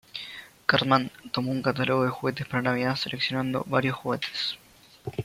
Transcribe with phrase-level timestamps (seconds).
[0.69, 4.57] Cartman toma un catálogo de juguetes para navidad seleccionado varios juguetes.